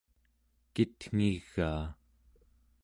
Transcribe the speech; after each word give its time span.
kitngigaa 0.73 1.83